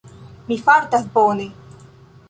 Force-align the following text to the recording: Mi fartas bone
Mi 0.47 0.57
fartas 0.69 1.05
bone 1.19 1.47